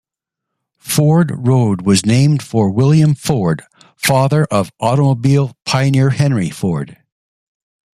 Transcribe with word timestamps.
Ford 0.79 1.31
Road 1.47 1.83
was 1.83 2.07
named 2.07 2.41
for 2.41 2.71
William 2.71 3.13
Ford, 3.13 3.61
father 3.97 4.45
of 4.45 4.71
automobile 4.79 5.55
pioneer 5.63 6.09
Henry 6.09 6.49
Ford. 6.49 6.97